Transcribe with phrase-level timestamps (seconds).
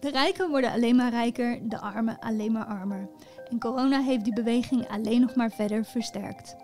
[0.00, 3.08] De rijken worden alleen maar rijker, de armen alleen maar armer.
[3.50, 6.56] En corona heeft die beweging alleen nog maar verder versterkt.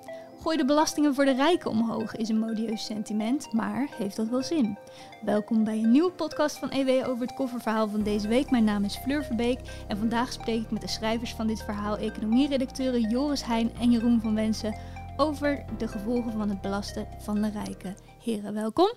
[0.42, 4.42] Gooi de belastingen voor de rijken omhoog is een modieus sentiment, maar heeft dat wel
[4.42, 4.78] zin?
[5.24, 8.50] Welkom bij een nieuwe podcast van EW over het kofferverhaal van deze week.
[8.50, 9.58] Mijn naam is Fleur Verbeek
[9.88, 14.20] en vandaag spreek ik met de schrijvers van dit verhaal, economieredacteuren Joris Heijn en Jeroen
[14.20, 14.76] van Wensen,
[15.16, 17.96] over de gevolgen van het belasten van de rijken.
[18.22, 18.92] Heren, welkom.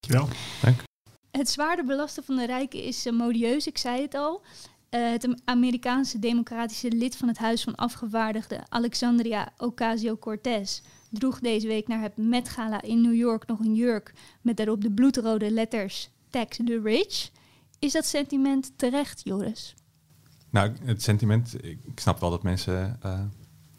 [0.00, 0.36] Dankjewel.
[0.62, 0.85] Dank.
[1.36, 4.42] Het zwaarder belasten van de rijken is uh, modieus, ik zei het al.
[4.90, 10.80] Uh, het Amerikaanse democratische lid van het Huis van Afgevaardigden, Alexandria Ocasio-Cortez,
[11.10, 14.82] droeg deze week naar het Met Gala in New York nog een jurk met daarop
[14.82, 17.30] de bloedrode letters Tax the Rich.
[17.78, 19.74] Is dat sentiment terecht, Joris?
[20.50, 23.20] Nou, het sentiment, ik snap wel dat mensen uh,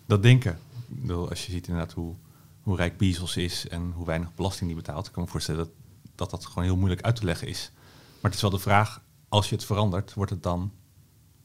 [0.06, 0.60] dat denken.
[0.88, 2.16] Bedoel, als je ziet inderdaad hoe,
[2.62, 5.74] hoe rijk Bezos is en hoe weinig belasting die betaalt, ik kan me voorstellen dat
[6.18, 7.72] dat dat gewoon heel moeilijk uit te leggen is.
[8.14, 10.72] Maar het is wel de vraag, als je het verandert, wordt het dan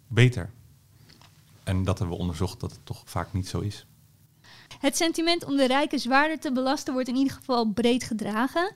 [0.06, 0.50] beter?
[1.64, 3.86] En dat hebben we onderzocht dat het toch vaak niet zo is.
[4.78, 8.72] Het sentiment om de rijken zwaarder te belasten wordt in ieder geval breed gedragen.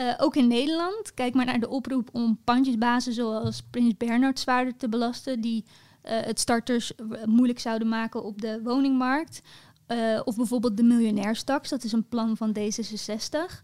[0.00, 1.14] Uh, ook in Nederland.
[1.14, 6.20] Kijk maar naar de oproep om pandjesbazen zoals Prins Bernhard zwaarder te belasten, die uh,
[6.20, 6.92] het starters
[7.24, 9.42] moeilijk zouden maken op de woningmarkt.
[9.88, 13.62] Uh, of bijvoorbeeld de miljonairstaks, dat is een plan van D66.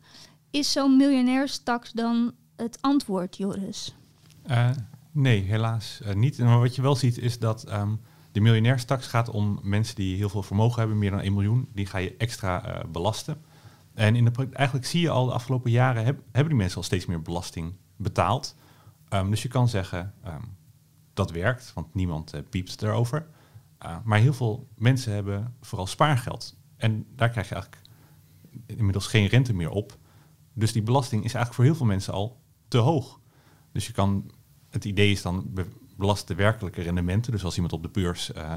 [0.51, 3.95] Is zo'n miljonairstaks dan het antwoord, Joris?
[4.47, 4.71] Uh,
[5.13, 6.39] nee, helaas uh, niet.
[6.39, 8.01] Maar wat je wel ziet is dat um,
[8.33, 11.69] de miljonairstaks gaat om mensen die heel veel vermogen hebben, meer dan 1 miljoen.
[11.75, 13.37] Die ga je extra uh, belasten.
[13.95, 16.83] En in de, eigenlijk zie je al de afgelopen jaren heb, hebben die mensen al
[16.83, 18.57] steeds meer belasting betaald.
[19.15, 20.57] Um, dus je kan zeggen um,
[21.15, 23.27] dat werkt, want niemand piept erover.
[24.05, 26.57] maar heel veel mensen hebben vooral spaargeld.
[26.77, 27.83] En daar krijg je eigenlijk
[28.67, 29.99] inmiddels geen rente meer op.
[30.59, 33.21] Dus die belasting is eigenlijk voor heel veel mensen al te hoog.
[33.73, 34.31] Dus je kan,
[34.71, 35.53] het idee is dan
[35.97, 37.33] belast de werkelijke rendementen.
[37.33, 38.53] Dus als iemand op de beurs uh,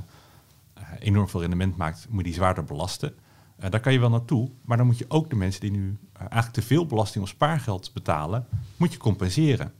[1.00, 3.14] enorm veel rendement maakt, moet je die zwaarder belasten.
[3.60, 5.98] Uh, daar kan je wel naartoe, maar dan moet je ook de mensen die nu
[6.14, 9.74] eigenlijk te veel belasting op spaargeld betalen, moet je compenseren.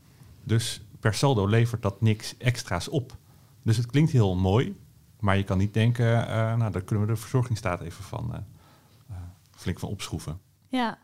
[0.44, 3.18] Dus per saldo levert dat niks extra's op.
[3.64, 4.80] Dus het klinkt heel mooi,
[5.20, 6.06] maar je kan niet denken,
[6.58, 8.46] nou daar kunnen we de verzorgingsstaat even van
[9.56, 10.40] flink van opschroeven.
[10.68, 10.98] Ja,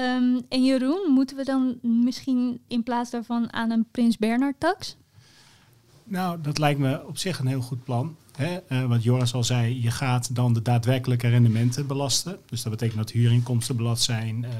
[0.00, 4.96] Um, en Jeroen, moeten we dan misschien in plaats daarvan aan een Prins Bernhard-tax?
[6.04, 8.16] Nou, dat lijkt me op zich een heel goed plan.
[8.36, 8.58] Hè?
[8.68, 12.38] Uh, wat Joris al zei, je gaat dan de daadwerkelijke rendementen belasten.
[12.46, 14.50] Dus dat betekent dat huurinkomsten belast zijn, uh,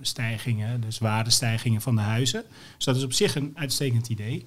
[0.00, 2.44] stijgingen, dus waardestijgingen van de huizen.
[2.76, 4.46] Dus dat is op zich een uitstekend idee.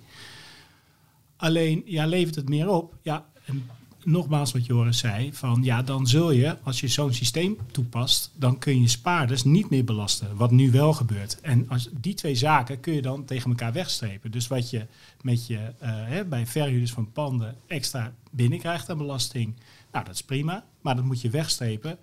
[1.38, 2.94] Alleen, ja, levert het meer op?
[3.02, 3.70] Ja, een
[4.08, 8.60] nogmaals wat Joris zei, van ja, dan zul je, als je zo'n systeem toepast, dan
[8.60, 11.42] kun je spaarders niet meer belasten, wat nu wel gebeurt.
[11.42, 14.32] En als, die twee zaken kun je dan tegen elkaar wegstrepen.
[14.32, 14.86] Dus wat je
[15.22, 19.54] met je uh, hè, bij verhuurders van panden extra binnenkrijgt aan belasting,
[19.92, 21.98] nou dat is prima, maar dat moet je wegstrepen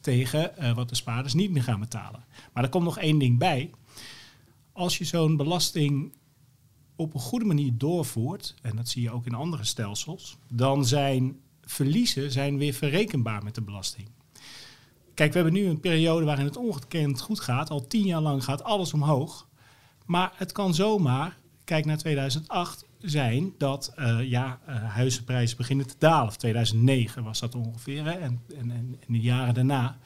[0.00, 2.24] tegen uh, wat de spaarders niet meer gaan betalen.
[2.52, 3.70] Maar er komt nog één ding bij.
[4.72, 6.12] Als je zo'n belasting
[6.96, 11.36] op een goede manier doorvoert, en dat zie je ook in andere stelsels, dan zijn
[11.66, 14.08] verliezen zijn weer verrekenbaar met de belasting.
[15.14, 17.70] Kijk, we hebben nu een periode waarin het ongekend goed gaat.
[17.70, 19.48] Al tien jaar lang gaat alles omhoog.
[20.06, 25.94] Maar het kan zomaar, kijk naar 2008, zijn dat uh, ja, uh, huizenprijzen beginnen te
[25.98, 26.28] dalen.
[26.28, 29.98] Of 2009 was dat ongeveer, hè, en, en, en, de jaren daarna.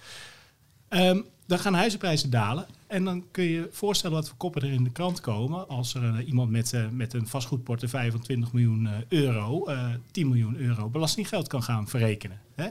[0.88, 2.66] Um, dan gaan huizenprijzen dalen.
[2.86, 6.02] En dan kun je voorstellen wat voor koppen er in de krant komen als er
[6.02, 9.66] uh, iemand met, uh, met een vastgoedportefeuille van 20 miljoen uh, euro,
[10.10, 12.40] 10 miljoen euro belastinggeld kan gaan verrekenen.
[12.54, 12.68] Hè?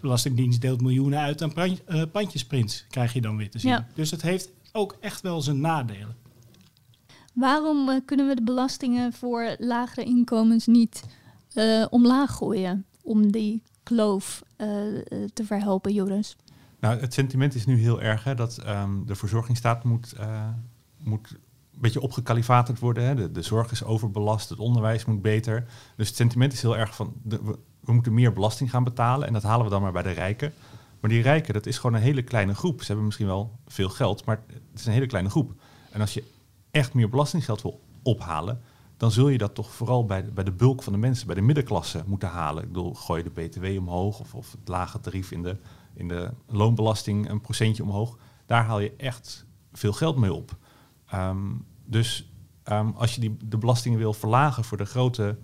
[0.00, 1.52] Belastingdienst deelt miljoenen uit aan
[2.12, 3.70] pandjesprints, krijg je dan weer te zien.
[3.70, 3.86] Ja.
[3.94, 6.16] Dus het heeft ook echt wel zijn nadelen.
[7.32, 11.02] Waarom kunnen we de belastingen voor lagere inkomens niet
[11.90, 14.42] omlaag gooien om die kloof
[15.32, 16.36] te verhelpen, Joris?
[16.80, 20.48] Nou, het sentiment is nu heel erg hè, dat um, de verzorgingsstaat moet, uh,
[20.98, 23.04] moet een beetje opgekalifaterd worden.
[23.04, 23.14] Hè.
[23.14, 25.66] De, de zorg is overbelast, het onderwijs moet beter.
[25.96, 29.26] Dus het sentiment is heel erg van, de, we, we, moeten meer belasting gaan betalen
[29.26, 30.52] en dat halen we dan maar bij de rijken.
[31.00, 32.80] Maar die rijken, dat is gewoon een hele kleine groep.
[32.80, 35.52] Ze hebben misschien wel veel geld, maar het is een hele kleine groep.
[35.90, 36.24] En als je
[36.70, 38.60] echt meer belastinggeld wil ophalen,
[38.96, 41.34] dan zul je dat toch vooral bij de, bij de bulk van de mensen, bij
[41.34, 42.62] de middenklasse moeten halen.
[42.62, 45.56] Ik bedoel, gooi je de btw omhoog of, of het lage tarief in de
[45.94, 48.18] in de loonbelasting een procentje omhoog.
[48.46, 50.56] Daar haal je echt veel geld mee op.
[51.14, 52.32] Um, dus
[52.64, 55.38] um, als je die, de belastingen wil verlagen voor de grote,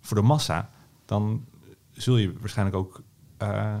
[0.00, 0.70] voor de massa,
[1.04, 1.44] dan
[1.90, 3.02] zul je waarschijnlijk ook
[3.42, 3.80] uh,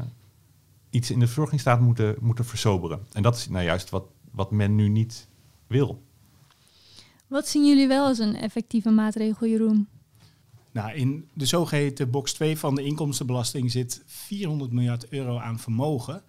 [0.90, 3.06] iets in de verzorgingsstaat moeten, moeten versoberen.
[3.12, 5.28] En dat is nou juist wat, wat men nu niet
[5.66, 6.02] wil.
[7.26, 9.88] Wat zien jullie wel als een effectieve maatregel, Jeroen?
[10.74, 16.22] Nou, in de zogeheten box 2 van de inkomstenbelasting zit 400 miljard euro aan vermogen.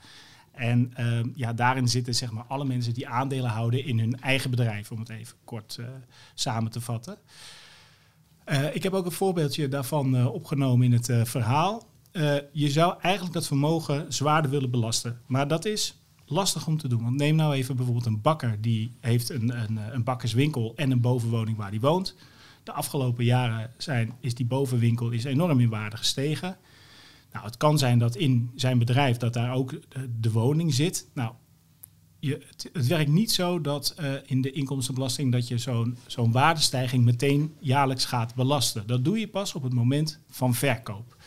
[0.51, 4.49] En ehm, ja, daarin zitten zeg maar alle mensen die aandelen houden in hun eigen
[4.49, 5.85] bedrijf, om het even kort uh,
[6.33, 7.17] samen te vatten.
[8.45, 11.87] Uh, ik heb ook een voorbeeldje daarvan uh, opgenomen in het verhaal.
[12.51, 15.21] je zou eigenlijk dat vermogen zwaarder willen belasten.
[15.25, 17.03] Maar dat is lastig om te doen.
[17.03, 21.01] Want neem nou even bijvoorbeeld een bakker die heeft een, een, een bakkerswinkel en een
[21.01, 22.15] bovenwoning waar hij woont.
[22.65, 26.57] De afgelopen jaren zijn, is die bovenwinkel is enorm in waarde gestegen.
[27.31, 29.79] Nou, het kan zijn dat in zijn bedrijf dat daar ook
[30.19, 31.07] de, woning zit.
[31.13, 31.33] Nou,
[32.19, 35.57] je, het, werkt niet zo dat uh, in de inkomstenbelasting dat je
[36.07, 38.87] zo'n waardestijging meteen jaarlijks gaat belasten.
[38.87, 41.17] Dat doe je pas op het moment van verkoop.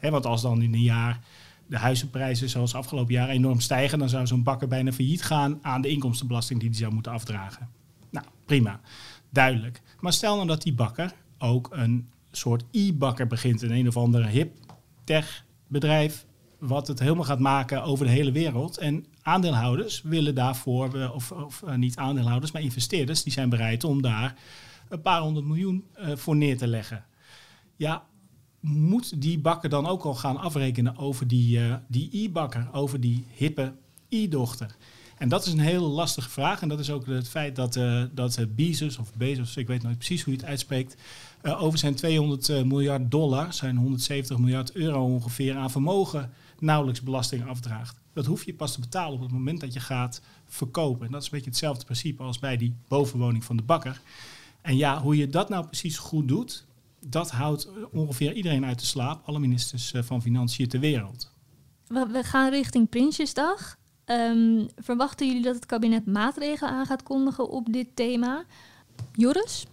[0.00, 1.20] Want als dan in een jaar
[1.66, 5.80] de huizenprijzen zoals afgelopen jaar enorm stijgen, dan zou zo'n bakker bijna failliet gaan aan
[5.80, 7.68] de inkomstenbelasting die hij zou moeten afdragen.
[8.10, 8.80] Nou, prima.
[9.30, 9.82] Duidelijk.
[10.00, 14.26] Maar stel nou dat die bakker ook een soort e-bakker begint, een een of andere
[14.26, 14.56] hip
[15.04, 16.26] tech bedrijf
[16.58, 18.78] wat het helemaal gaat maken over de hele wereld.
[18.78, 23.84] En aandeelhouders willen daarvoor, eh, of, of uh, niet aandeelhouders, maar investeerders, die zijn bereid
[23.84, 24.36] om daar
[24.88, 27.04] een paar honderd miljoen uh, voor neer te leggen.
[27.76, 28.06] Ja,
[28.60, 33.74] moet die bakker dan ook al gaan afrekenen over die e-bakker, over die hippe
[34.08, 34.76] e-dochter?
[35.18, 36.62] En dat is een hele lastige vraag.
[36.62, 39.96] En dat is ook het feit dat, uh, dat Bezos, of Bezos, ik weet nooit
[39.96, 40.96] precies hoe je het uitspreekt,
[41.42, 47.02] uh, over zijn 200 uh, miljard dollar, zijn 170 miljard euro ongeveer aan vermogen, nauwelijks
[47.02, 47.96] belasting afdraagt.
[48.12, 51.06] Dat hoef je pas te betalen op het moment dat je gaat verkopen.
[51.06, 54.00] En dat is een beetje hetzelfde principe als bij die bovenwoning van de bakker.
[54.62, 56.64] En ja, hoe je dat nou precies goed doet,
[57.00, 61.32] dat houdt ongeveer iedereen uit de slaap, alle ministers van Financiën ter wereld.
[61.86, 63.78] We gaan richting Prinsjesdag.
[64.10, 68.44] Um, verwachten jullie dat het kabinet maatregelen aan gaat kondigen op dit thema?
[69.12, 69.66] Joris?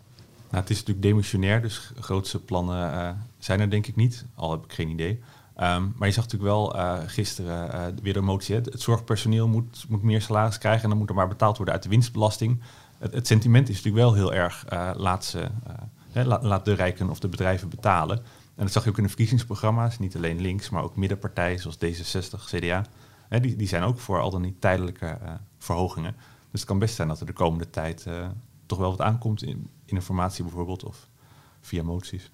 [0.49, 4.25] Nou, het is natuurlijk demissionair, dus grootste plannen uh, zijn er denk ik niet.
[4.35, 5.19] Al heb ik geen idee.
[5.57, 8.55] Um, maar je zag natuurlijk wel uh, gisteren uh, weer de motie.
[8.55, 11.73] Het, het zorgpersoneel moet, moet meer salaris krijgen en dan moet er maar betaald worden
[11.73, 12.61] uit de winstbelasting.
[12.97, 14.65] Het, sentiment is natuurlijk wel heel erg,
[14.97, 15.47] laat, ze,
[16.23, 18.17] laat de rijken of de bedrijven betalen.
[18.55, 21.77] En dat zag je ook in de verkiezingsprogramma's, niet alleen links, maar ook middenpartijen zoals
[21.77, 22.85] D66, CDA.
[23.29, 26.15] Hè, die, die zijn ook voor al dan niet tijdelijke uh, verhogingen.
[26.51, 28.27] Dus het kan best zijn dat er de komende tijd uh,
[28.65, 31.09] toch wel wat aankomt in, in, informatie bijvoorbeeld of
[31.61, 32.31] via moties.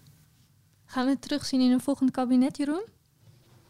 [0.86, 2.86] Gaan we het terugzien in een volgend kabinet, Jeroen?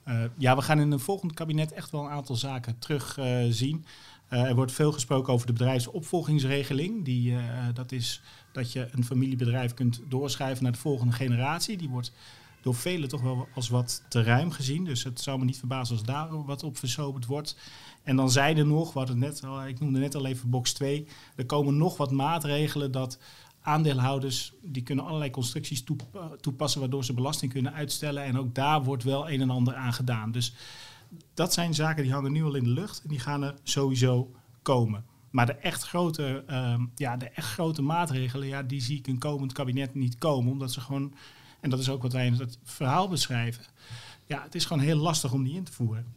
[0.05, 3.85] Uh, ja, we gaan in een volgend kabinet echt wel een aantal zaken terugzien.
[4.27, 7.05] er wordt veel gesproken over de bedrijfsopvolgingsregeling.
[7.05, 7.37] Die,
[7.73, 8.21] dat is
[8.51, 11.77] dat je een familiebedrijf kunt doorschrijven naar de volgende generatie.
[11.77, 12.11] Die wordt
[12.61, 14.83] door velen toch wel als wat te ruim gezien.
[14.83, 17.57] Dus het zou me niet verbazen als daar wat op versoberd wordt.
[18.03, 21.07] En dan zeiden nog, wat het net al, ik noemde net al even box 2,
[21.35, 23.19] er komen nog wat maatregelen dat
[23.61, 25.83] aandeelhouders die kunnen allerlei constructies
[26.41, 28.23] toepassen waardoor ze belasting kunnen uitstellen.
[28.23, 30.31] En ook daar wordt wel een en ander aan gedaan.
[30.31, 30.53] Dus
[31.33, 34.31] dat zijn zaken die hangen nu al in de lucht en die gaan er sowieso
[34.61, 35.05] komen.
[35.29, 39.19] Maar de echt grote, uh, ja, de echt grote maatregelen, ja, die zie ik een
[39.19, 40.51] komend kabinet niet komen.
[40.51, 41.13] Omdat ze gewoon
[41.61, 43.63] en dat is ook wat wij in het verhaal beschrijven.
[44.25, 46.13] Ja, het is gewoon heel lastig om die in te voeren.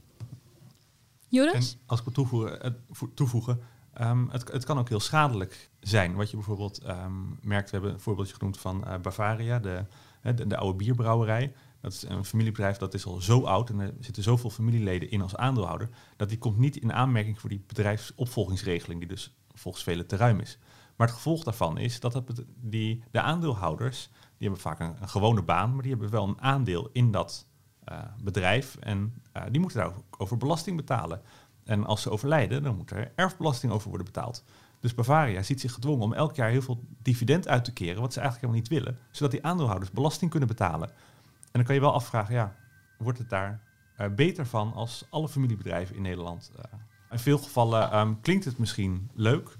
[1.28, 1.72] Joris?
[1.72, 2.76] En als ik wil toevoegen,
[3.14, 3.60] toevoegen
[4.00, 6.14] um, het, het, kan ook heel schadelijk zijn.
[6.14, 9.84] Wat je bijvoorbeeld um, merkt, we hebben een voorbeeldje genoemd van uh, Bavaria, de,
[10.22, 11.52] de, de, oude bierbrouwerij.
[11.80, 15.20] Dat is een familiebedrijf dat is al zo oud en er zitten zoveel familieleden in
[15.20, 20.06] als aandeelhouder, dat die komt niet in aanmerking voor die bedrijfsopvolgingsregeling, die dus volgens velen
[20.06, 20.58] te ruim is.
[20.96, 25.42] Maar het gevolg daarvan is dat het, die, de aandeelhouders die hebben vaak een, gewone
[25.42, 27.46] baan, maar die hebben wel een aandeel in dat
[27.88, 28.76] uh, bedrijf.
[28.80, 31.20] En uh, die moeten daar over belasting betalen.
[31.64, 34.44] En als ze overlijden, dan moet er erfbelasting over worden betaald.
[34.80, 38.12] Dus Bavaria ziet zich gedwongen om elk jaar heel veel dividend uit te keren, wat
[38.12, 40.88] ze eigenlijk helemaal niet willen, zodat die aandeelhouders belasting kunnen betalen.
[40.88, 42.56] En dan kan je wel afvragen, ja,
[42.98, 43.60] wordt het daar
[44.00, 46.52] uh, beter van als alle familiebedrijven in Nederland?
[47.10, 49.58] in veel gevallen um, klinkt het misschien leuk,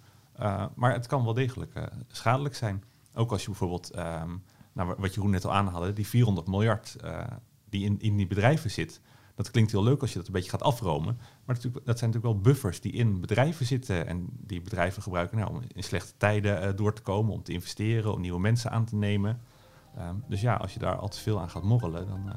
[0.74, 2.84] maar het kan wel degelijk schadelijk zijn.
[3.14, 4.42] Ook als je bijvoorbeeld um,
[4.74, 7.20] nou, wat Jeroen net al aanhaalde, die 400 miljard uh,
[7.68, 9.00] die in, in die bedrijven zit.
[9.34, 11.18] Dat klinkt heel leuk als je dat een beetje gaat afromen.
[11.44, 14.06] Maar dat, zijn natuurlijk wel buffers die in bedrijven zitten.
[14.06, 17.52] En die bedrijven gebruiken nou, om in slechte tijden uh, door te komen, om te
[17.52, 19.40] investeren, om nieuwe mensen aan te nemen.
[19.98, 22.34] Um, dus ja, als je daar al te veel aan gaat morrelen, dan uh,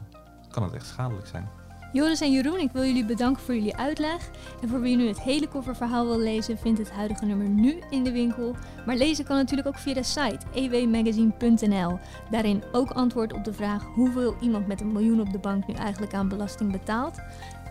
[0.49, 1.66] kan het echt schadelijk zijn.
[1.91, 4.29] Joris en Jeroen, ik wil jullie bedanken voor jullie uitleg.
[4.61, 8.03] En voor wie nu het hele kofferverhaal wil lezen, vindt het huidige nummer nu in
[8.03, 8.55] de winkel.
[8.85, 11.99] Maar lezen kan natuurlijk ook via de site ewmagazine.nl.
[12.31, 15.73] Daarin ook antwoord op de vraag hoeveel iemand met een miljoen op de bank nu
[15.73, 17.19] eigenlijk aan belasting betaalt.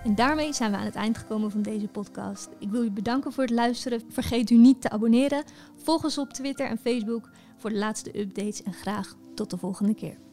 [0.04, 2.48] En daarmee zijn we aan het eind gekomen van deze podcast.
[2.58, 4.02] Ik wil u bedanken voor het luisteren.
[4.08, 5.44] Vergeet u niet te abonneren.
[5.74, 7.30] Volg ons op Twitter en Facebook.
[7.56, 10.25] voor de laatste updates en graag tot de volgende keer.